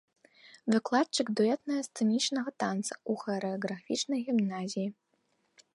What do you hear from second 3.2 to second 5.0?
харэаграфічнай гімназіі.